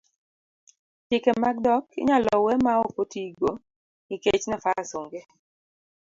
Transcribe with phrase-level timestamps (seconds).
[1.07, 3.51] chike mag dhok inyalo we ma ok otigo
[4.07, 5.21] nikech nafas ong'e